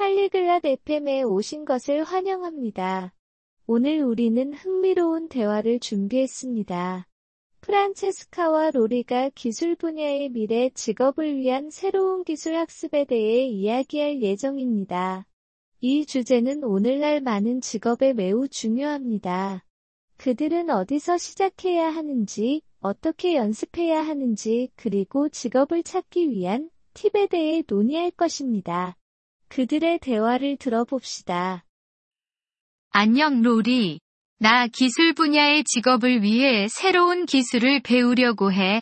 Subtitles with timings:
[0.00, 3.12] 팔리글랏 FM에 오신 것을 환영합니다.
[3.66, 7.06] 오늘 우리는 흥미로운 대화를 준비했습니다.
[7.60, 15.26] 프란체스카와 로리가 기술 분야의 미래 직업을 위한 새로운 기술 학습에 대해 이야기할 예정입니다.
[15.82, 19.66] 이 주제는 오늘날 많은 직업에 매우 중요합니다.
[20.16, 28.96] 그들은 어디서 시작해야 하는지, 어떻게 연습해야 하는지, 그리고 직업을 찾기 위한 팁에 대해 논의할 것입니다.
[29.50, 31.64] 그들의 대화를 들어봅시다.
[32.90, 33.98] 안녕, 로리.
[34.38, 38.80] 나 기술 분야의 직업을 위해 새로운 기술을 배우려고 해.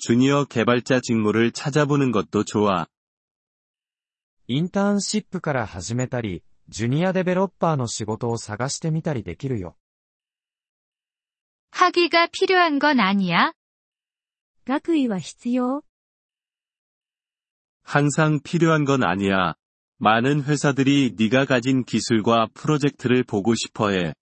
[0.00, 2.88] 주니어개발자직무를찾아보는것도좋아
[4.46, 9.76] インターンシップから始めたり、ジュニアデベロッパーの仕事を探してみたりできるよ。
[11.72, 13.54] 학위が필요한건아니 야?
[14.66, 15.82] 学位は必要？
[17.84, 19.56] 항상 필요한 건 아니 야.
[20.00, 24.14] 많은 회사들이 네가 가진 기술과 프로젝트를 보고 싶어 해.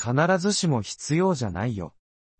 [0.00, 1.94] 必ずしも必要じゃないよ。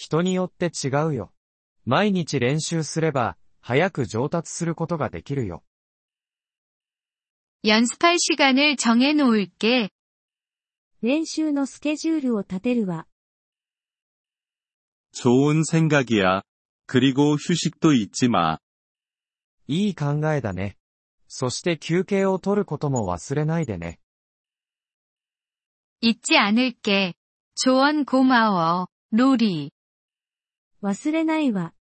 [0.00, 1.30] 人によって違うよ。
[1.84, 5.62] 毎日練習すれば、早く上達することができるよ。
[7.64, 9.90] 연습할시간을정해놓을 게。
[11.02, 13.08] 練習のスケジュールを立てるわ。
[15.12, 16.44] 좋은 생각이 야.
[16.86, 18.58] 그리고 휴식도 잊지 마.
[19.68, 20.78] いい考えだね。
[21.28, 24.00] そして休憩を取ることも忘れないでね。
[26.00, 27.12] 잊지않을 게。
[27.54, 29.79] 조언고마 워、 ロリー。
[30.82, 31.74] 忘れないわ。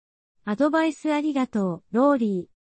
[0.45, 2.59] アドバイスありがとう、ローリー。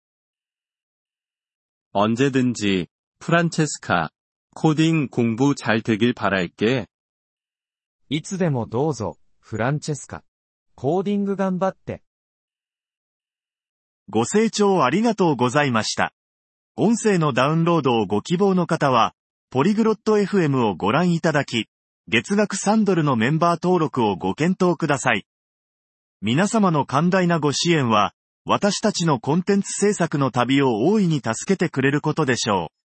[1.93, 2.89] 언제든지
[3.19, 4.11] フランチェスカ、
[4.53, 6.85] コーディング공부 잘 되길 바랄 게.
[8.09, 10.23] いつでもどうぞ、フランチェスカ。
[10.75, 12.03] コーディング頑張って。
[14.09, 16.13] ご清聴ありがとうございました。
[16.75, 19.15] 音声のダウンロードをご希望の方は、
[19.49, 21.67] ポリグロット FM をご覧いただき、
[22.07, 25.25] 月額3ドルのメンバー登録をご検討ください。
[26.19, 28.11] 皆様の寛大なご支援は、
[28.43, 32.86] 私たちのコンテンツ制作の旅を大いに助けてくれることでしょう。